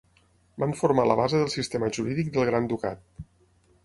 Van 0.61 0.71
formar 0.77 1.03
la 1.09 1.17
base 1.19 1.41
del 1.41 1.51
sistema 1.55 1.89
jurídic 1.97 2.31
del 2.39 2.49
Gran 2.51 2.71
Ducat. 2.73 3.05